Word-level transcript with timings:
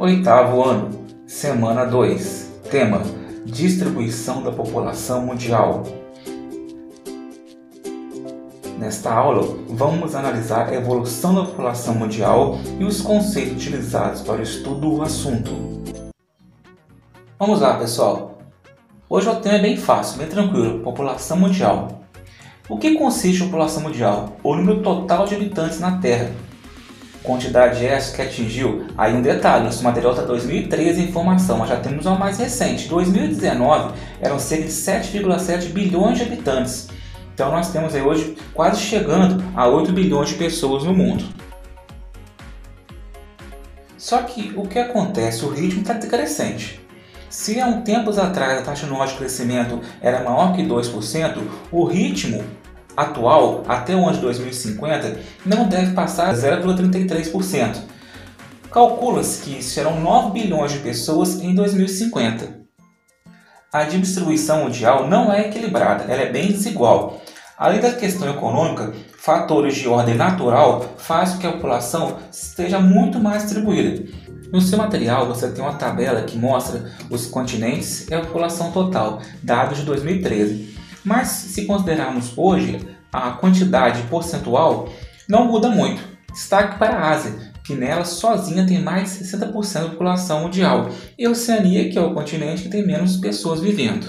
Oitavo 0.00 0.62
ano, 0.62 1.04
semana 1.26 1.84
2. 1.84 2.60
Tema: 2.70 3.02
Distribuição 3.44 4.44
da 4.44 4.52
população 4.52 5.26
mundial. 5.26 5.82
Nesta 8.78 9.12
aula, 9.12 9.42
vamos 9.68 10.14
analisar 10.14 10.68
a 10.68 10.74
evolução 10.76 11.34
da 11.34 11.44
população 11.46 11.96
mundial 11.96 12.60
e 12.78 12.84
os 12.84 13.00
conceitos 13.00 13.54
utilizados 13.54 14.20
para 14.20 14.36
o 14.38 14.42
estudo 14.42 14.88
do 14.88 15.02
assunto. 15.02 15.50
Vamos 17.36 17.60
lá, 17.60 17.76
pessoal. 17.76 18.38
Hoje 19.10 19.28
o 19.28 19.34
tema 19.40 19.56
é 19.56 19.62
bem 19.62 19.76
fácil, 19.76 20.18
bem 20.18 20.28
tranquilo: 20.28 20.78
população 20.78 21.38
mundial. 21.38 22.04
O 22.68 22.78
que 22.78 22.94
consiste 22.94 23.42
a 23.42 23.46
população 23.46 23.82
mundial? 23.82 24.36
O 24.44 24.54
número 24.54 24.80
total 24.80 25.26
de 25.26 25.34
habitantes 25.34 25.80
na 25.80 25.98
Terra 25.98 26.30
Quantidade 27.22 27.84
essa 27.84 28.14
que 28.14 28.22
atingiu, 28.22 28.86
aí 28.96 29.12
um 29.12 29.20
detalhe, 29.20 29.64
nosso 29.64 29.82
material 29.82 30.12
está 30.12 30.24
2013 30.24 31.00
em 31.00 31.04
informação, 31.04 31.58
mas 31.58 31.68
já 31.68 31.76
temos 31.76 32.06
uma 32.06 32.16
mais 32.16 32.38
recente. 32.38 32.88
2019 32.88 33.94
eram 34.20 34.38
cerca 34.38 34.64
de 34.64 34.70
7,7 34.70 35.70
bilhões 35.70 36.18
de 36.18 36.24
habitantes. 36.24 36.88
Então 37.34 37.50
nós 37.50 37.70
temos 37.70 37.94
aí 37.94 38.02
hoje 38.02 38.36
quase 38.54 38.80
chegando 38.80 39.42
a 39.54 39.66
8 39.66 39.92
bilhões 39.92 40.30
de 40.30 40.36
pessoas 40.36 40.84
no 40.84 40.94
mundo. 40.94 41.24
Só 43.96 44.22
que 44.22 44.52
o 44.56 44.62
que 44.62 44.78
acontece? 44.78 45.44
O 45.44 45.50
ritmo 45.50 45.82
está 45.82 45.92
decrescente. 45.92 46.80
Se 47.28 47.60
há 47.60 47.66
um 47.66 47.82
tempos 47.82 48.18
atrás 48.18 48.58
a 48.58 48.62
taxa 48.62 48.86
anual 48.86 49.06
de 49.06 49.14
crescimento 49.14 49.80
era 50.00 50.24
maior 50.24 50.54
que 50.54 50.62
2%, 50.62 51.38
o 51.70 51.84
ritmo 51.84 52.42
atual, 52.98 53.62
até 53.68 53.94
o 53.94 54.02
ano 54.04 54.14
de 54.14 54.20
2050, 54.22 55.20
não 55.46 55.68
deve 55.68 55.94
passar 55.94 56.34
0,33%. 56.34 57.76
Calcula-se 58.72 59.42
que 59.42 59.62
serão 59.62 60.00
9 60.00 60.32
bilhões 60.32 60.72
de 60.72 60.80
pessoas 60.80 61.40
em 61.40 61.54
2050. 61.54 62.58
A 63.72 63.84
distribuição 63.84 64.64
mundial 64.64 65.06
não 65.08 65.32
é 65.32 65.42
equilibrada, 65.46 66.12
ela 66.12 66.22
é 66.22 66.32
bem 66.32 66.48
desigual. 66.48 67.22
Além 67.56 67.80
da 67.80 67.92
questão 67.92 68.28
econômica, 68.28 68.92
fatores 69.18 69.76
de 69.76 69.86
ordem 69.86 70.16
natural 70.16 70.94
fazem 70.96 71.36
com 71.36 71.40
que 71.40 71.46
a 71.46 71.52
população 71.52 72.16
esteja 72.32 72.80
muito 72.80 73.20
mais 73.20 73.44
distribuída. 73.44 74.04
No 74.52 74.60
seu 74.60 74.76
material 74.76 75.28
você 75.28 75.50
tem 75.50 75.62
uma 75.62 75.74
tabela 75.74 76.22
que 76.22 76.36
mostra 76.36 76.90
os 77.10 77.26
continentes 77.26 78.08
e 78.08 78.14
a 78.14 78.20
população 78.20 78.72
total, 78.72 79.20
dados 79.42 79.78
de 79.78 79.84
2013. 79.84 80.77
Mas 81.08 81.28
se 81.28 81.64
considerarmos 81.64 82.36
hoje 82.36 82.86
a 83.10 83.30
quantidade 83.30 84.02
percentual, 84.02 84.90
não 85.26 85.46
muda 85.46 85.70
muito. 85.70 86.02
Destaque 86.30 86.78
para 86.78 86.98
a 86.98 87.10
Ásia, 87.10 87.50
que 87.64 87.74
nela 87.74 88.04
sozinha 88.04 88.66
tem 88.66 88.82
mais 88.82 89.18
de 89.18 89.24
60% 89.24 89.80
da 89.80 89.88
população 89.88 90.42
mundial, 90.42 90.90
e 91.18 91.24
a 91.24 91.30
Oceania, 91.30 91.88
que 91.88 91.96
é 91.96 92.00
o 92.02 92.12
continente 92.12 92.64
que 92.64 92.68
tem 92.68 92.86
menos 92.86 93.16
pessoas 93.16 93.62
vivendo. 93.62 94.06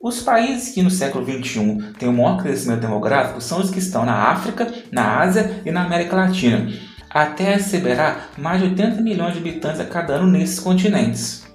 Os 0.00 0.20
países 0.20 0.74
que 0.74 0.82
no 0.82 0.90
século 0.90 1.24
XXI 1.24 1.92
têm 1.96 2.08
o 2.08 2.12
maior 2.12 2.42
crescimento 2.42 2.80
demográfico 2.80 3.40
são 3.40 3.60
os 3.60 3.70
que 3.70 3.78
estão 3.78 4.04
na 4.04 4.28
África, 4.28 4.66
na 4.90 5.20
Ásia 5.20 5.62
e 5.64 5.70
na 5.70 5.84
América 5.84 6.16
Latina. 6.16 6.68
Até 7.08 7.54
receberá 7.54 8.28
mais 8.36 8.60
de 8.60 8.66
80 8.70 9.00
milhões 9.02 9.34
de 9.34 9.38
habitantes 9.38 9.80
a 9.80 9.84
cada 9.84 10.14
ano 10.14 10.26
nesses 10.26 10.58
continentes. 10.58 11.47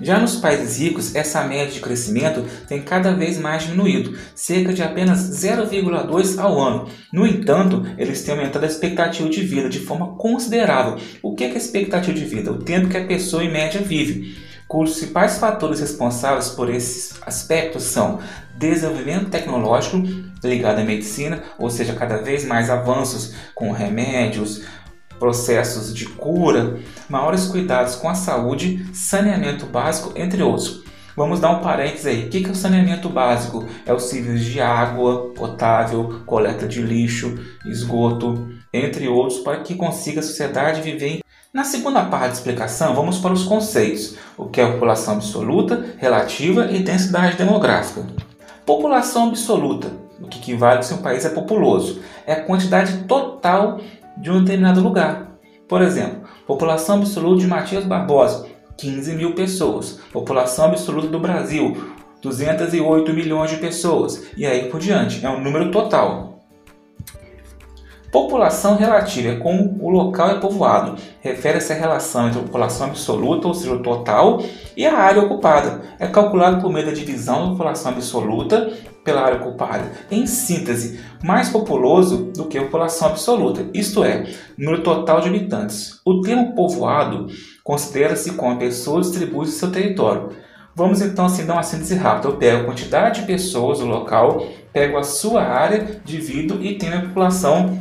Já 0.00 0.18
nos 0.18 0.36
países 0.36 0.78
ricos, 0.78 1.14
essa 1.14 1.42
média 1.44 1.72
de 1.72 1.80
crescimento 1.80 2.44
tem 2.66 2.80
cada 2.80 3.12
vez 3.12 3.38
mais 3.38 3.64
diminuído, 3.64 4.16
cerca 4.34 4.72
de 4.72 4.82
apenas 4.82 5.18
0,2 5.18 6.38
ao 6.38 6.58
ano. 6.58 6.88
No 7.12 7.26
entanto, 7.26 7.84
eles 7.98 8.22
têm 8.22 8.34
aumentado 8.34 8.64
a 8.64 8.68
expectativa 8.68 9.28
de 9.28 9.42
vida 9.42 9.68
de 9.68 9.80
forma 9.80 10.14
considerável. 10.16 10.96
O 11.22 11.34
que 11.34 11.44
é, 11.44 11.48
é 11.48 11.56
expectativa 11.56 12.16
de 12.16 12.24
vida? 12.24 12.50
O 12.50 12.58
tempo 12.58 12.88
que 12.88 12.96
a 12.96 13.06
pessoa 13.06 13.44
em 13.44 13.52
média 13.52 13.80
vive. 13.80 14.38
Os 14.72 14.92
principais 14.92 15.38
fatores 15.38 15.80
responsáveis 15.80 16.50
por 16.50 16.70
esses 16.70 17.20
aspectos 17.26 17.82
são 17.82 18.20
desenvolvimento 18.56 19.28
tecnológico 19.28 19.96
ligado 20.44 20.78
à 20.78 20.84
medicina, 20.84 21.42
ou 21.58 21.68
seja, 21.68 21.92
cada 21.94 22.18
vez 22.18 22.44
mais 22.44 22.70
avanços 22.70 23.34
com 23.52 23.72
remédios, 23.72 24.62
processos 25.20 25.94
de 25.94 26.06
cura, 26.06 26.80
maiores 27.08 27.46
cuidados 27.46 27.94
com 27.94 28.08
a 28.08 28.14
saúde, 28.14 28.88
saneamento 28.92 29.66
básico, 29.66 30.12
entre 30.16 30.42
outros. 30.42 30.82
Vamos 31.16 31.38
dar 31.38 31.50
um 31.50 31.60
parênteses 31.60 32.06
aí. 32.06 32.26
O 32.26 32.30
que 32.30 32.46
é 32.46 32.50
o 32.50 32.54
saneamento 32.54 33.08
básico? 33.08 33.66
É 33.84 33.92
o 33.92 34.00
serviço 34.00 34.50
de 34.50 34.60
água 34.60 35.30
potável, 35.34 36.22
coleta 36.24 36.66
de 36.66 36.80
lixo, 36.80 37.38
esgoto, 37.66 38.48
entre 38.72 39.06
outros, 39.06 39.40
para 39.40 39.58
que 39.58 39.74
consiga 39.74 40.20
a 40.20 40.22
sociedade 40.22 40.80
viver. 40.80 41.20
Na 41.52 41.64
segunda 41.64 42.04
parte 42.04 42.28
da 42.28 42.32
explicação, 42.32 42.94
vamos 42.94 43.18
para 43.18 43.32
os 43.32 43.42
conceitos: 43.42 44.16
o 44.38 44.46
que 44.46 44.60
é 44.60 44.72
população 44.72 45.14
absoluta, 45.14 45.94
relativa 45.98 46.70
e 46.70 46.78
densidade 46.78 47.36
demográfica. 47.36 48.06
População 48.64 49.28
absoluta, 49.28 49.90
o 50.20 50.28
que 50.28 50.38
equivale 50.38 50.84
se 50.84 50.94
um 50.94 50.98
país 51.02 51.24
é 51.24 51.30
populoso, 51.30 52.00
é 52.24 52.34
a 52.34 52.44
quantidade 52.44 53.04
total 53.04 53.80
de 54.20 54.30
um 54.30 54.44
determinado 54.44 54.80
lugar. 54.80 55.38
Por 55.68 55.82
exemplo, 55.82 56.22
população 56.46 56.96
absoluta 56.98 57.40
de 57.40 57.46
Matias 57.46 57.84
Barbosa, 57.84 58.46
15 58.76 59.14
mil 59.14 59.34
pessoas. 59.34 60.00
População 60.12 60.66
absoluta 60.66 61.08
do 61.08 61.18
Brasil, 61.18 61.76
208 62.22 63.12
milhões 63.12 63.50
de 63.50 63.56
pessoas. 63.56 64.30
E 64.36 64.46
aí 64.46 64.68
por 64.68 64.80
diante, 64.80 65.24
é 65.24 65.30
um 65.30 65.42
número 65.42 65.70
total. 65.70 66.29
População 68.10 68.76
relativa 68.76 69.28
é 69.28 69.36
como 69.36 69.78
o 69.80 69.88
local 69.88 70.30
é 70.30 70.40
povoado. 70.40 70.96
Refere-se 71.20 71.72
à 71.72 71.76
relação 71.76 72.26
entre 72.26 72.40
a 72.40 72.42
população 72.42 72.88
absoluta, 72.88 73.46
ou 73.46 73.54
seja, 73.54 73.72
o 73.72 73.82
total, 73.82 74.42
e 74.76 74.84
a 74.84 74.96
área 74.96 75.22
ocupada. 75.22 75.82
É 75.96 76.08
calculado 76.08 76.60
por 76.60 76.72
meio 76.72 76.86
da 76.86 76.92
divisão 76.92 77.44
da 77.44 77.50
população 77.52 77.92
absoluta 77.92 78.72
pela 79.04 79.22
área 79.22 79.38
ocupada. 79.38 79.92
Em 80.10 80.26
síntese, 80.26 80.98
mais 81.22 81.50
populoso 81.50 82.32
do 82.34 82.46
que 82.46 82.58
a 82.58 82.62
população 82.62 83.08
absoluta, 83.08 83.66
isto 83.72 84.02
é, 84.02 84.26
número 84.58 84.82
total 84.82 85.20
de 85.20 85.28
habitantes. 85.28 86.00
O 86.04 86.20
termo 86.20 86.52
povoado 86.54 87.28
considera-se 87.62 88.32
como 88.32 88.54
a 88.54 88.58
pessoa 88.58 89.00
distribui 89.00 89.46
seu 89.46 89.70
território. 89.70 90.30
Vamos 90.74 91.00
então 91.00 91.26
assim 91.26 91.46
dar 91.46 91.54
uma 91.54 91.62
síntese 91.62 91.94
rápida. 91.94 92.28
Eu 92.28 92.36
pego 92.36 92.62
a 92.62 92.64
quantidade 92.64 93.20
de 93.20 93.26
pessoas 93.26 93.78
do 93.78 93.86
local, 93.86 94.44
pego 94.72 94.98
a 94.98 95.04
sua 95.04 95.42
área, 95.42 96.00
divido 96.04 96.60
e 96.60 96.76
tenho 96.76 96.98
a 96.98 97.02
população 97.02 97.78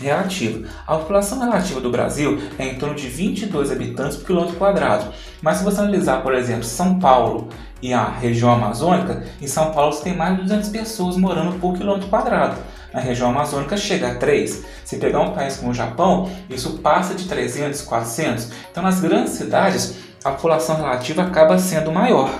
relativa. 0.00 0.68
A 0.86 0.96
população 0.96 1.40
relativa 1.40 1.80
do 1.80 1.90
Brasil 1.90 2.40
é 2.58 2.66
em 2.66 2.78
torno 2.78 2.94
de 2.94 3.08
22 3.08 3.70
habitantes 3.70 4.16
por 4.16 4.26
quilômetro 4.26 4.56
quadrado. 4.56 5.12
Mas 5.42 5.58
se 5.58 5.64
você 5.64 5.80
analisar, 5.80 6.22
por 6.22 6.34
exemplo, 6.34 6.64
São 6.64 6.98
Paulo 6.98 7.48
e 7.82 7.92
a 7.92 8.08
região 8.08 8.52
amazônica, 8.52 9.24
em 9.40 9.46
São 9.46 9.72
Paulo 9.72 9.92
você 9.92 10.04
tem 10.04 10.16
mais 10.16 10.36
de 10.36 10.42
200 10.42 10.68
pessoas 10.70 11.16
morando 11.16 11.58
por 11.58 11.76
quilômetro 11.76 12.08
quadrado. 12.08 12.56
Na 12.92 13.00
região 13.00 13.28
amazônica 13.28 13.76
chega 13.76 14.12
a 14.12 14.14
3. 14.14 14.64
Se 14.84 14.96
pegar 14.96 15.20
um 15.20 15.32
país 15.32 15.56
como 15.56 15.70
o 15.70 15.74
Japão, 15.74 16.30
isso 16.48 16.78
passa 16.78 17.14
de 17.14 17.26
300, 17.26 17.82
400. 17.82 18.52
Então, 18.70 18.82
nas 18.82 19.00
grandes 19.00 19.34
cidades, 19.34 19.98
a 20.24 20.30
população 20.30 20.76
relativa 20.76 21.22
acaba 21.22 21.58
sendo 21.58 21.92
maior. 21.92 22.30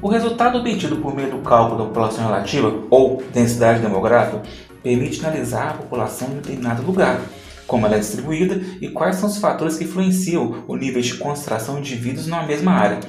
O 0.00 0.08
resultado 0.08 0.56
obtido 0.56 0.96
por 0.96 1.14
meio 1.14 1.30
do 1.30 1.38
cálculo 1.38 1.78
da 1.78 1.84
população 1.84 2.24
relativa, 2.24 2.72
ou 2.88 3.22
densidade 3.34 3.80
demográfica, 3.80 4.40
permite 4.82 5.24
analisar 5.24 5.70
a 5.70 5.74
população 5.74 6.28
em 6.28 6.36
determinado 6.36 6.82
lugar, 6.82 7.20
como 7.66 7.86
ela 7.86 7.96
é 7.96 8.00
distribuída 8.00 8.60
e 8.80 8.88
quais 8.88 9.16
são 9.16 9.28
os 9.28 9.38
fatores 9.38 9.76
que 9.76 9.84
influenciam 9.84 10.64
o 10.66 10.76
nível 10.76 11.00
de 11.00 11.14
concentração 11.14 11.80
de 11.80 11.92
indivíduos 11.92 12.26
numa 12.26 12.42
mesma 12.42 12.72
área. 12.72 13.00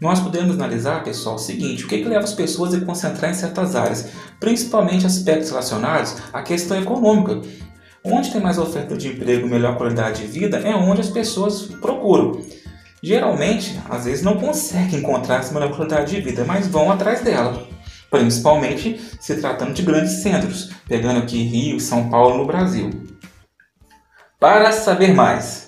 Nós 0.00 0.20
podemos 0.20 0.54
analisar, 0.56 1.02
pessoal, 1.02 1.36
o 1.36 1.38
seguinte: 1.38 1.84
o 1.84 1.88
que, 1.88 1.96
é 1.96 1.98
que 1.98 2.08
leva 2.08 2.24
as 2.24 2.32
pessoas 2.32 2.74
a 2.74 2.80
concentrar 2.80 3.30
em 3.30 3.34
certas 3.34 3.74
áreas, 3.74 4.10
principalmente 4.38 5.06
aspectos 5.06 5.50
relacionados 5.50 6.16
à 6.32 6.42
questão 6.42 6.80
econômica. 6.80 7.40
Onde 8.06 8.30
tem 8.30 8.40
mais 8.40 8.58
oferta 8.58 8.94
de 8.94 9.08
emprego, 9.08 9.48
melhor 9.48 9.78
qualidade 9.78 10.20
de 10.20 10.26
vida, 10.26 10.58
é 10.58 10.74
onde 10.74 11.00
as 11.00 11.08
pessoas 11.08 11.62
procuram. 11.62 12.38
Geralmente, 13.02 13.80
às 13.88 14.04
vezes 14.04 14.22
não 14.22 14.36
conseguem 14.36 14.98
encontrar 14.98 15.36
essa 15.36 15.54
melhor 15.54 15.74
qualidade 15.74 16.14
de 16.14 16.20
vida, 16.20 16.44
mas 16.44 16.68
vão 16.68 16.92
atrás 16.92 17.22
dela 17.22 17.73
principalmente 18.14 19.00
se 19.20 19.34
tratando 19.40 19.72
de 19.72 19.82
grandes 19.82 20.22
centros, 20.22 20.70
pegando 20.88 21.18
aqui 21.18 21.42
Rio 21.42 21.80
São 21.80 22.08
Paulo 22.08 22.38
no 22.38 22.46
Brasil. 22.46 22.90
Para 24.38 24.70
saber 24.70 25.12
mais, 25.12 25.64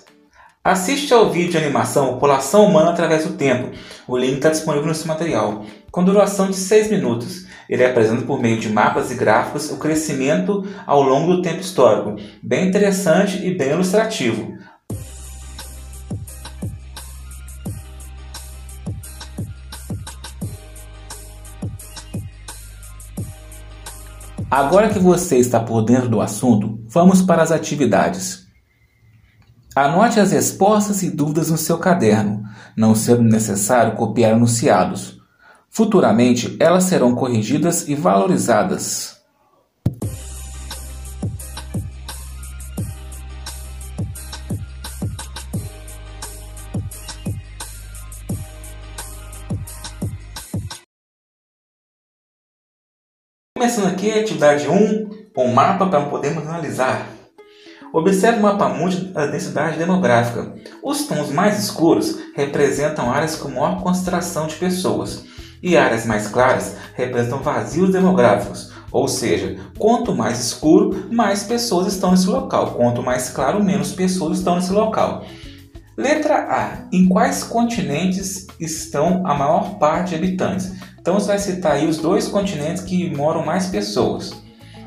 Assiste 0.67 1.13
ao 1.13 1.29
vídeo 1.29 1.51
de 1.51 1.57
animação 1.57 2.15
População 2.15 2.65
Humana 2.65 2.89
através 2.89 3.25
do 3.25 3.37
Tempo. 3.37 3.71
O 4.05 4.17
link 4.17 4.33
está 4.33 4.49
disponível 4.49 4.93
seu 4.93 5.07
material, 5.07 5.65
com 5.89 6.03
duração 6.03 6.49
de 6.49 6.57
6 6.57 6.91
minutos. 6.91 7.45
Ele 7.69 7.85
apresenta 7.85 8.23
por 8.23 8.41
meio 8.41 8.59
de 8.59 8.67
mapas 8.67 9.09
e 9.09 9.15
gráficos 9.15 9.71
o 9.71 9.77
crescimento 9.77 10.67
ao 10.85 11.01
longo 11.01 11.37
do 11.37 11.41
tempo 11.41 11.61
histórico, 11.61 12.17
bem 12.43 12.67
interessante 12.67 13.37
e 13.47 13.57
bem 13.57 13.69
ilustrativo. 13.69 14.56
Agora 24.49 24.87
que 24.89 24.97
você 24.97 25.37
está 25.37 25.59
por 25.59 25.81
dentro 25.81 26.07
do 26.07 26.21
assunto, 26.21 26.79
vamos 26.87 27.21
para 27.21 27.43
as 27.43 27.51
atividades. 27.51 28.47
Anote 29.75 30.21
as 30.21 30.31
respostas 30.31 31.03
e 31.03 31.09
dúvidas 31.09 31.51
no 31.51 31.57
seu 31.57 31.77
caderno, 31.77 32.43
não 32.75 32.95
sendo 32.95 33.23
necessário 33.23 33.97
copiar 33.97 34.33
anunciados. 34.33 35.17
Futuramente, 35.69 36.55
elas 36.61 36.85
serão 36.85 37.13
corrigidas 37.13 37.89
e 37.89 37.93
valorizadas. 37.93 39.16
Começando 53.57 53.87
aqui 53.87 54.11
a 54.11 54.21
atividade 54.21 54.69
1, 54.69 55.09
um 55.35 55.51
mapa 55.51 55.87
para 55.87 56.05
podermos 56.05 56.47
analisar. 56.47 57.07
Observe 57.91 58.37
o 58.37 58.43
mapa 58.43 58.69
mundi 58.69 59.05
da 59.05 59.25
densidade 59.25 59.79
demográfica. 59.79 60.53
Os 60.83 61.07
tons 61.07 61.31
mais 61.31 61.57
escuros 61.57 62.19
representam 62.35 63.09
áreas 63.09 63.35
com 63.35 63.49
maior 63.49 63.81
concentração 63.81 64.45
de 64.45 64.53
pessoas 64.57 65.25
e 65.63 65.75
áreas 65.75 66.05
mais 66.05 66.27
claras 66.27 66.75
representam 66.93 67.41
vazios 67.41 67.91
demográficos, 67.91 68.71
ou 68.91 69.07
seja, 69.07 69.57
quanto 69.79 70.13
mais 70.13 70.39
escuro, 70.39 71.07
mais 71.11 71.41
pessoas 71.41 71.87
estão 71.87 72.11
nesse 72.11 72.27
local, 72.27 72.75
quanto 72.75 73.01
mais 73.01 73.27
claro, 73.31 73.63
menos 73.63 73.91
pessoas 73.91 74.37
estão 74.37 74.57
nesse 74.57 74.71
local. 74.71 75.25
Letra 75.97 76.35
A. 76.47 76.87
Em 76.93 77.09
quais 77.09 77.43
continentes 77.43 78.45
estão 78.59 79.25
a 79.25 79.33
maior 79.33 79.79
parte 79.79 80.09
de 80.09 80.15
habitantes? 80.15 80.73
Então 81.07 81.21
você 81.21 81.27
vai 81.27 81.39
citar 81.39 81.71
aí 81.71 81.87
os 81.87 81.99
dois 81.99 82.27
continentes 82.27 82.83
que 82.83 83.15
moram 83.15 83.45
mais 83.45 83.67
pessoas. 83.67 84.33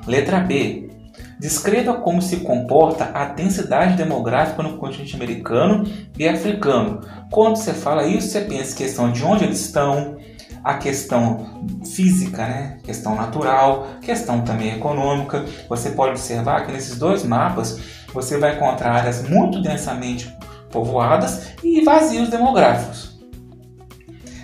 Letra 0.06 0.38
B. 0.38 0.90
Descreva 1.38 1.94
como 1.94 2.20
se 2.20 2.40
comporta 2.40 3.11
a 3.14 3.25
densidade 3.25 3.96
demográfica 3.96 4.62
no 4.62 4.76
continente 4.76 5.17
americano 5.17 5.82
e 6.19 6.28
africano. 6.28 7.00
Quando 7.31 7.56
você 7.56 7.72
fala 7.72 8.06
isso, 8.06 8.28
você 8.28 8.43
pensa 8.43 8.75
em 8.75 8.76
questão 8.76 9.11
de 9.11 9.25
onde 9.25 9.44
eles 9.44 9.61
estão, 9.61 10.19
a 10.62 10.75
questão 10.75 11.58
física, 11.87 12.46
né? 12.46 12.78
questão 12.84 13.14
natural, 13.14 13.87
questão 14.02 14.43
também 14.43 14.75
econômica. 14.75 15.46
Você 15.70 15.93
pode 15.93 16.11
observar 16.11 16.67
que 16.67 16.72
nesses 16.72 16.99
dois 16.99 17.25
mapas 17.25 17.81
você 18.12 18.37
vai 18.37 18.56
encontrar 18.56 18.93
áreas 18.93 19.26
muito 19.26 19.62
densamente 19.62 20.31
povoadas 20.70 21.55
e 21.64 21.82
vazios 21.82 22.28
demográficos. 22.28 23.19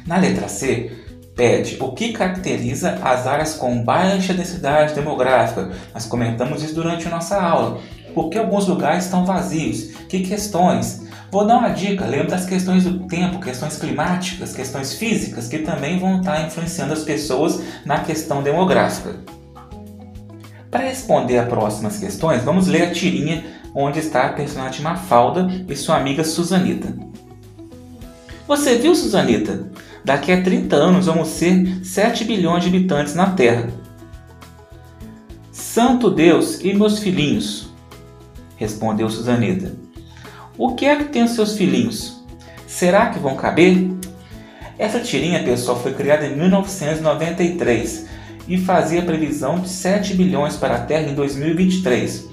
Na 0.06 0.16
letra 0.16 0.48
C, 0.48 0.95
pede 1.36 1.76
o 1.80 1.92
que 1.92 2.12
caracteriza 2.12 2.98
as 3.02 3.26
áreas 3.26 3.54
com 3.54 3.84
baixa 3.84 4.32
densidade 4.32 4.94
demográfica. 4.94 5.70
Nós 5.92 6.06
comentamos 6.06 6.62
isso 6.62 6.74
durante 6.74 7.06
a 7.06 7.10
nossa 7.10 7.40
aula. 7.40 7.78
Por 8.14 8.30
que 8.30 8.38
alguns 8.38 8.66
lugares 8.66 9.04
estão 9.04 9.26
vazios? 9.26 9.92
Que 10.08 10.20
questões? 10.20 11.04
Vou 11.30 11.46
dar 11.46 11.58
uma 11.58 11.68
dica, 11.68 12.06
lembra 12.06 12.28
das 12.28 12.46
questões 12.46 12.84
do 12.84 13.00
tempo, 13.06 13.40
questões 13.40 13.76
climáticas, 13.76 14.54
questões 14.54 14.94
físicas, 14.94 15.48
que 15.48 15.58
também 15.58 15.98
vão 15.98 16.20
estar 16.20 16.46
influenciando 16.46 16.94
as 16.94 17.02
pessoas 17.02 17.60
na 17.84 18.00
questão 18.00 18.42
demográfica. 18.42 19.16
Para 20.70 20.84
responder 20.84 21.38
as 21.38 21.48
próximas 21.48 21.98
questões, 21.98 22.42
vamos 22.42 22.66
ler 22.66 22.84
a 22.84 22.90
tirinha 22.90 23.44
onde 23.74 23.98
está 23.98 24.26
a 24.26 24.32
personagem 24.32 24.80
Mafalda 24.80 25.46
e 25.68 25.76
sua 25.76 25.96
amiga 25.96 26.24
Susanita. 26.24 26.88
Você 28.46 28.76
viu, 28.76 28.94
Susanita? 28.94 29.68
Daqui 30.04 30.30
a 30.30 30.40
30 30.40 30.76
anos 30.76 31.06
vamos 31.06 31.28
ser 31.28 31.84
7 31.84 32.24
bilhões 32.24 32.62
de 32.62 32.68
habitantes 32.68 33.14
na 33.14 33.30
Terra. 33.30 33.68
Santo 35.50 36.08
Deus 36.08 36.60
e 36.60 36.72
meus 36.72 37.00
filhinhos, 37.00 37.68
respondeu 38.56 39.10
Susanita. 39.10 39.74
O 40.56 40.74
que 40.74 40.86
é 40.86 40.94
que 40.94 41.04
tem 41.06 41.24
os 41.24 41.32
seus 41.32 41.56
filhinhos? 41.56 42.24
Será 42.68 43.10
que 43.10 43.18
vão 43.18 43.34
caber? 43.34 43.90
Essa 44.78 45.00
tirinha, 45.00 45.42
pessoal, 45.42 45.80
foi 45.80 45.92
criada 45.92 46.24
em 46.24 46.36
1993 46.36 48.06
e 48.46 48.58
fazia 48.58 49.02
previsão 49.02 49.58
de 49.58 49.68
7 49.68 50.14
bilhões 50.14 50.56
para 50.56 50.76
a 50.76 50.80
Terra 50.80 51.10
em 51.10 51.14
2023. 51.14 52.28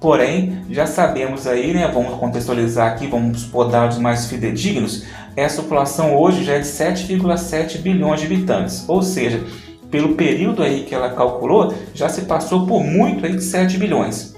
Porém, 0.00 0.64
já 0.70 0.86
sabemos 0.86 1.46
aí, 1.46 1.74
né, 1.74 1.86
vamos 1.86 2.18
contextualizar 2.18 2.90
aqui, 2.90 3.06
vamos 3.06 3.42
supor 3.42 3.70
dados 3.70 3.98
mais 3.98 4.26
fidedignos, 4.26 5.04
essa 5.36 5.62
população 5.62 6.16
hoje 6.16 6.42
já 6.42 6.54
é 6.54 6.60
de 6.60 6.66
7,7 6.66 7.78
bilhões 7.78 8.20
de 8.20 8.26
habitantes, 8.26 8.88
ou 8.88 9.02
seja, 9.02 9.44
pelo 9.90 10.14
período 10.14 10.62
aí 10.62 10.84
que 10.84 10.94
ela 10.94 11.10
calculou, 11.10 11.74
já 11.94 12.08
se 12.08 12.22
passou 12.22 12.66
por 12.66 12.82
muito 12.82 13.26
aí 13.26 13.36
de 13.36 13.42
7 13.42 13.76
bilhões. 13.76 14.34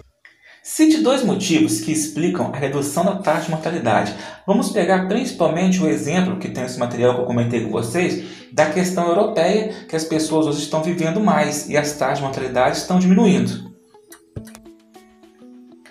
Cite 0.64 0.98
dois 0.98 1.24
motivos 1.24 1.80
que 1.80 1.92
explicam 1.92 2.52
a 2.52 2.56
redução 2.56 3.04
da 3.04 3.16
taxa 3.16 3.46
de 3.46 3.50
mortalidade. 3.50 4.14
Vamos 4.46 4.70
pegar 4.70 5.08
principalmente 5.08 5.82
o 5.82 5.88
exemplo 5.88 6.38
que 6.38 6.48
tem 6.48 6.64
esse 6.64 6.78
material 6.78 7.14
que 7.14 7.20
eu 7.20 7.26
comentei 7.26 7.64
com 7.64 7.70
vocês, 7.70 8.24
da 8.52 8.66
questão 8.66 9.08
europeia, 9.08 9.72
que 9.88 9.96
as 9.96 10.04
pessoas 10.04 10.46
hoje 10.46 10.60
estão 10.60 10.82
vivendo 10.82 11.20
mais 11.20 11.68
e 11.68 11.76
as 11.76 11.92
taxas 11.92 12.18
de 12.18 12.24
mortalidade 12.24 12.76
estão 12.76 12.98
diminuindo. 12.98 13.71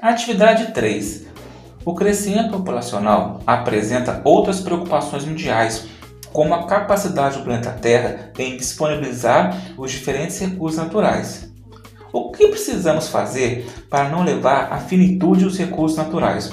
Atividade 0.01 0.71
3. 0.74 1.27
O 1.86 1.94
crescimento 1.94 2.50
populacional 2.50 3.39
apresenta 3.45 4.19
outras 4.25 4.59
preocupações 4.59 5.24
mundiais, 5.25 5.86
como 6.33 6.56
a 6.56 6.65
capacidade 6.65 7.38
do 7.38 7.44
planeta 7.44 7.70
Terra 7.70 8.31
em 8.39 8.58
disponibilizar 8.58 9.55
os 9.77 9.91
diferentes 9.91 10.39
recursos 10.39 10.79
naturais. 10.79 11.53
O 12.12 12.31
que 12.31 12.48
precisamos 12.48 13.10
fazer 13.10 13.70
para 13.91 14.10
não 14.10 14.24
levar 14.24 14.74
à 14.74 14.79
finitude 14.79 15.46
os 15.46 15.55
recursos 15.55 16.00
naturais? 16.00 16.51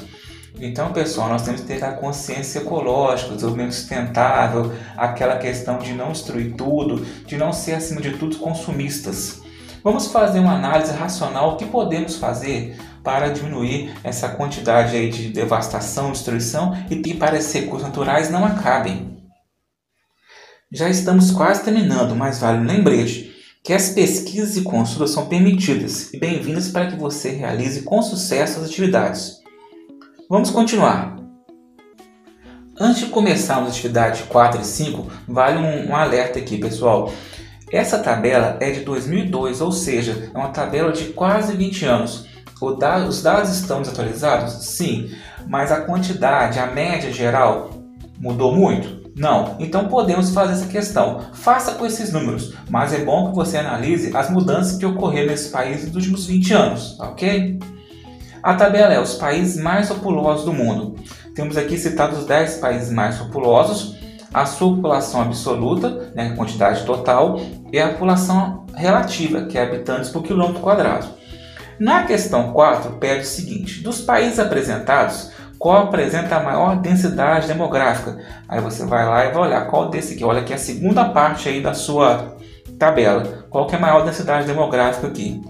Então, 0.61 0.93
pessoal, 0.93 1.31
nós 1.31 1.41
temos 1.41 1.63
que 1.63 1.69
ter 1.69 1.83
a 1.83 1.93
consciência 1.93 2.59
ecológica, 2.59 3.35
desenvolvimento 3.35 3.73
sustentável, 3.73 4.75
aquela 4.95 5.39
questão 5.39 5.79
de 5.79 5.95
não 5.95 6.13
destruir 6.13 6.53
tudo, 6.55 7.03
de 7.25 7.39
não 7.39 7.55
ser, 7.55 7.77
acima 7.77 8.03
de 8.03 8.11
tudo, 8.11 8.37
consumistas. 8.37 9.41
Vamos 9.83 10.09
fazer 10.09 10.41
uma 10.41 10.57
análise 10.57 10.93
racional, 10.93 11.55
o 11.55 11.57
que 11.57 11.65
podemos 11.65 12.17
fazer 12.17 12.77
para 13.09 13.31
diminuir 13.31 13.95
essa 14.05 14.29
quantidade 14.29 14.95
aí 14.95 15.09
de 15.09 15.31
devastação, 15.31 16.13
destruição 16.13 16.77
e 16.91 16.97
que 16.97 17.15
para 17.15 17.39
esses 17.39 17.51
recursos 17.55 17.89
naturais 17.89 18.29
não 18.29 18.45
acabem. 18.45 19.17
Já 20.71 20.91
estamos 20.91 21.31
quase 21.31 21.65
terminando, 21.65 22.15
mas 22.15 22.39
vale 22.39 22.59
um 22.59 22.67
lembrete 22.67 23.35
que 23.65 23.73
as 23.73 23.89
pesquisas 23.89 24.59
e 24.59 24.63
consultas 24.63 25.13
são 25.13 25.25
permitidas 25.25 26.13
e 26.13 26.19
bem-vindas 26.19 26.69
para 26.69 26.89
que 26.89 26.97
você 26.99 27.31
realize 27.31 27.81
com 27.81 28.03
sucesso 28.03 28.61
as 28.61 28.67
atividades. 28.67 29.39
Vamos 30.29 30.51
continuar. 30.51 31.17
Antes 32.79 33.07
de 33.07 33.07
começarmos 33.07 33.69
a 33.69 33.73
atividade 33.73 34.25
4 34.25 34.61
e 34.61 34.65
5, 34.67 35.11
vale 35.27 35.57
um, 35.57 35.93
um 35.93 35.97
alerta 35.97 36.39
aqui, 36.39 36.59
pessoal. 36.59 37.11
Essa 37.73 38.01
tabela 38.01 38.59
é 38.61 38.71
de 38.71 38.81
2002, 38.81 39.63
ou 39.63 39.73
seja, 39.73 40.31
é 40.35 40.37
uma 40.37 40.51
tabela 40.51 40.93
de 40.93 41.07
quase 41.15 41.57
20 41.57 41.87
anos. 41.87 42.28
Os 42.61 43.23
dados 43.23 43.51
estão 43.51 43.81
desatualizados? 43.81 44.53
Sim, 44.67 45.11
mas 45.47 45.71
a 45.71 45.81
quantidade, 45.81 46.59
a 46.59 46.67
média 46.67 47.13
geral, 47.13 47.71
mudou 48.19 48.55
muito? 48.55 48.99
Não. 49.17 49.57
Então 49.59 49.89
podemos 49.89 50.31
fazer 50.31 50.53
essa 50.53 50.67
questão. 50.67 51.21
Faça 51.33 51.73
com 51.73 51.85
esses 51.85 52.13
números, 52.13 52.55
mas 52.71 52.93
é 52.93 53.05
bom 53.05 53.31
que 53.31 53.37
você 53.37 53.59
analise 53.59 54.17
as 54.17 54.31
mudanças 54.31 54.79
que 54.79 54.87
ocorreram 54.87 55.29
nesse 55.29 55.51
país 55.51 55.85
nos 55.85 55.95
últimos 55.95 56.27
20 56.27 56.55
anos, 56.55 57.01
ok? 57.01 57.59
A 58.43 58.55
tabela 58.55 58.95
é 58.95 59.01
os 59.01 59.15
países 59.15 59.61
mais 59.61 59.89
populosos 59.89 60.45
do 60.45 60.53
mundo. 60.53 60.97
Temos 61.35 61.57
aqui 61.57 61.77
citados 61.77 62.21
os 62.21 62.27
10 62.27 62.59
países 62.59 62.91
mais 62.91 63.19
populosos 63.19 63.99
a 64.33 64.45
sua 64.45 64.75
população 64.75 65.23
absoluta, 65.23 66.13
né, 66.15 66.35
quantidade 66.37 66.85
total, 66.85 67.41
e 67.73 67.79
a 67.79 67.91
população 67.91 68.67
relativa, 68.75 69.43
que 69.47 69.57
é 69.57 69.63
habitantes 69.63 70.11
por 70.11 70.23
quilômetro 70.23 70.61
quadrado. 70.61 71.07
Na 71.79 72.05
questão 72.05 72.53
4, 72.53 72.93
pede 72.95 73.23
o 73.23 73.27
seguinte: 73.27 73.83
dos 73.83 74.01
países 74.01 74.39
apresentados, 74.39 75.31
qual 75.59 75.85
apresenta 75.85 76.37
a 76.37 76.43
maior 76.43 76.77
densidade 76.77 77.47
demográfica? 77.47 78.19
Aí 78.49 78.61
você 78.61 78.85
vai 78.85 79.07
lá 79.07 79.25
e 79.25 79.33
vai 79.33 79.43
olhar 79.43 79.67
qual 79.67 79.89
desse 79.89 80.15
aqui. 80.15 80.25
Olha 80.25 80.41
aqui 80.41 80.53
a 80.53 80.59
segunda 80.59 81.05
parte 81.07 81.49
aí 81.49 81.61
da 81.61 81.75
sua 81.75 82.37
tabela. 82.79 83.47
Qual 83.51 83.67
que 83.67 83.75
é 83.75 83.79
a 83.79 83.81
maior 83.81 84.05
densidade 84.05 84.47
demográfica 84.47 85.07
aqui? 85.07 85.43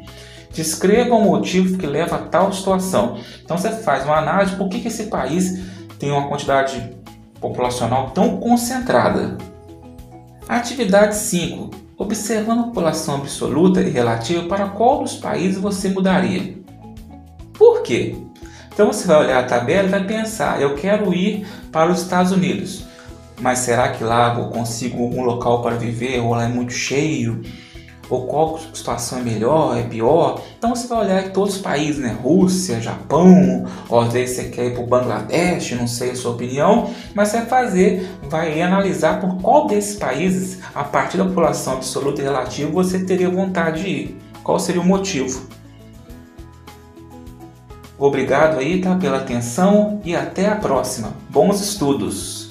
Descreva 0.52 1.14
o 1.14 1.22
motivo 1.22 1.76
que 1.76 1.86
leva 1.86 2.16
a 2.16 2.20
tal 2.20 2.52
situação. 2.52 3.18
Então 3.44 3.58
você 3.58 3.70
faz 3.70 4.04
uma 4.04 4.16
análise 4.16 4.56
por 4.56 4.68
que, 4.68 4.80
que 4.80 4.88
esse 4.88 5.04
país 5.04 5.62
tem 5.98 6.10
uma 6.10 6.28
quantidade 6.28 6.96
populacional 7.40 8.10
tão 8.10 8.38
concentrada. 8.38 9.36
Atividade 10.48 11.16
5. 11.16 11.87
Observando 11.98 12.60
a 12.60 12.64
população 12.64 13.16
absoluta 13.16 13.82
e 13.82 13.90
relativa, 13.90 14.44
para 14.44 14.68
qual 14.68 15.02
dos 15.02 15.16
países 15.16 15.60
você 15.60 15.88
mudaria? 15.88 16.56
Por 17.52 17.82
quê? 17.82 18.14
Então 18.72 18.86
você 18.86 19.04
vai 19.08 19.24
olhar 19.24 19.40
a 19.40 19.46
tabela 19.46 19.88
e 19.88 19.90
vai 19.90 20.06
pensar: 20.06 20.62
eu 20.62 20.76
quero 20.76 21.12
ir 21.12 21.44
para 21.72 21.90
os 21.90 22.00
Estados 22.00 22.30
Unidos, 22.30 22.84
mas 23.40 23.58
será 23.58 23.88
que 23.88 24.04
lá 24.04 24.38
eu 24.38 24.46
consigo 24.50 25.02
um 25.02 25.22
local 25.22 25.60
para 25.60 25.74
viver 25.74 26.20
ou 26.20 26.30
lá 26.30 26.44
é 26.44 26.48
muito 26.48 26.72
cheio? 26.72 27.42
Ou 28.10 28.26
qual 28.26 28.58
situação 28.72 29.18
é 29.18 29.22
melhor, 29.22 29.78
é 29.78 29.82
pior. 29.82 30.40
Então 30.56 30.74
você 30.74 30.86
vai 30.86 31.06
olhar 31.06 31.26
em 31.26 31.30
todos 31.30 31.56
os 31.56 31.60
países, 31.60 31.98
né? 31.98 32.16
Rússia, 32.22 32.80
Japão, 32.80 33.66
ou 33.88 34.00
às 34.00 34.12
vezes 34.12 34.36
você 34.36 34.44
quer 34.44 34.66
ir 34.66 34.74
para 34.74 34.82
o 34.82 34.86
Bangladesh, 34.86 35.72
não 35.72 35.86
sei 35.86 36.12
a 36.12 36.16
sua 36.16 36.32
opinião, 36.32 36.90
mas 37.14 37.28
você 37.28 37.38
vai 37.38 37.46
fazer, 37.46 38.08
vai 38.28 38.60
analisar 38.60 39.20
por 39.20 39.36
qual 39.36 39.66
desses 39.66 39.96
países, 39.96 40.58
a 40.74 40.84
partir 40.84 41.18
da 41.18 41.24
população 41.24 41.74
absoluta 41.74 42.20
e 42.20 42.24
relativa, 42.24 42.70
você 42.70 43.00
teria 43.00 43.28
vontade 43.28 43.82
de 43.82 43.88
ir. 43.88 44.18
Qual 44.42 44.58
seria 44.58 44.80
o 44.80 44.84
motivo? 44.84 45.46
Obrigado 47.98 48.58
aí 48.58 48.80
tá, 48.80 48.94
pela 48.94 49.18
atenção 49.18 50.00
e 50.04 50.14
até 50.14 50.46
a 50.46 50.54
próxima. 50.54 51.12
Bons 51.28 51.60
estudos! 51.60 52.47